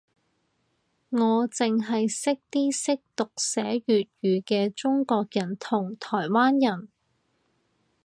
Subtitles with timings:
[1.11, 6.89] 我剩係識啲識讀寫粵語嘅中國人同台灣人